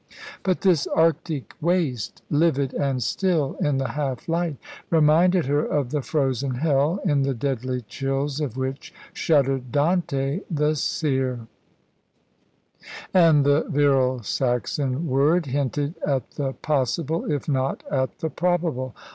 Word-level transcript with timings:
But 0.41 0.61
this 0.61 0.87
arctic 0.87 1.53
waste, 1.61 2.23
livid 2.31 2.73
and 2.73 3.03
still 3.03 3.53
in 3.59 3.77
the 3.77 3.89
half 3.89 4.27
light, 4.27 4.57
reminded 4.89 5.45
her 5.45 5.63
of 5.63 5.91
the 5.91 6.01
frozen 6.01 6.55
hell, 6.55 6.99
in 7.05 7.21
the 7.21 7.35
deadly 7.35 7.81
chills 7.81 8.39
of 8.41 8.57
which 8.57 8.91
shuddered 9.13 9.71
Dante, 9.71 10.39
the 10.49 10.75
seer. 10.75 11.41
And 13.13 13.45
the 13.45 13.61
virile 13.69 14.23
Saxon 14.23 15.05
word 15.05 15.45
hinted 15.45 15.93
at 16.03 16.31
the 16.31 16.53
possible, 16.53 17.31
if 17.31 17.47
not 17.47 17.83
at 17.91 18.17
the 18.21 18.31
probable. 18.31 18.95